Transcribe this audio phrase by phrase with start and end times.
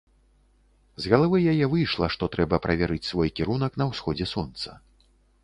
[1.03, 4.69] З галавы яе выйшла, што трэба праверыць свой кірунак на ўсходзе сонца.